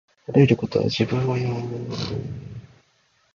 [0.27, 2.21] あらゆることをじぶんをかんじょうに入れずに